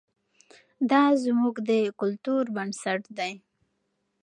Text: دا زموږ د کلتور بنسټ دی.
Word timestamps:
دا 0.91 1.03
زموږ 1.23 1.55
د 1.69 1.71
کلتور 1.99 2.43
بنسټ 2.55 3.01
دی. 3.17 3.33